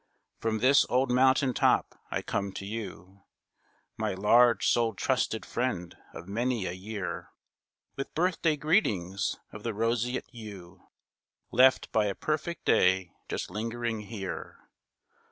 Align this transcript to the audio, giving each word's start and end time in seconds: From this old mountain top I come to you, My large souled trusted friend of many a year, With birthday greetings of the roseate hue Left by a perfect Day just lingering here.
From 0.39 0.57
this 0.57 0.83
old 0.89 1.11
mountain 1.11 1.53
top 1.53 1.93
I 2.09 2.23
come 2.23 2.53
to 2.53 2.65
you, 2.65 3.21
My 3.97 4.15
large 4.15 4.67
souled 4.67 4.97
trusted 4.97 5.45
friend 5.45 5.95
of 6.11 6.27
many 6.27 6.65
a 6.65 6.71
year, 6.71 7.29
With 7.95 8.15
birthday 8.15 8.57
greetings 8.57 9.37
of 9.53 9.61
the 9.61 9.75
roseate 9.75 10.25
hue 10.31 10.87
Left 11.51 11.91
by 11.91 12.07
a 12.07 12.15
perfect 12.15 12.65
Day 12.65 13.11
just 13.29 13.51
lingering 13.51 13.99
here. 13.99 14.57